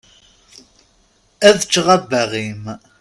[1.47, 2.63] Ad ččeɣ abbaɣ-im.